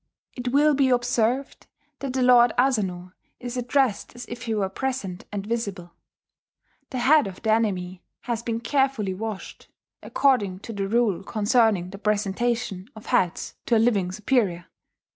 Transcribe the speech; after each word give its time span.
It 0.33 0.47
will 0.47 0.73
be 0.73 0.89
observed 0.89 1.67
that 1.99 2.13
the 2.13 2.23
Lord 2.23 2.53
Asano 2.57 3.11
is 3.39 3.55
addressed 3.55 4.15
as 4.15 4.25
if 4.25 4.45
he 4.45 4.55
were 4.55 4.67
present 4.67 5.25
and 5.31 5.45
visible. 5.45 5.91
The 6.89 6.97
head 6.97 7.27
of 7.27 7.43
the 7.43 7.51
enemy 7.53 8.01
has 8.21 8.41
been 8.41 8.61
carefully 8.61 9.13
washed, 9.13 9.67
according 10.01 10.61
to 10.61 10.73
the 10.73 10.87
rule 10.87 11.23
concerning 11.23 11.91
the 11.91 11.99
presentation 11.99 12.89
of 12.95 13.05
heads 13.05 13.53
to 13.67 13.75
a 13.77 13.77
living 13.77 14.11
superior. 14.11 14.65